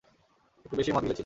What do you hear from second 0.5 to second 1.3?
একটু বেশিই মদ গিলেছিলাম।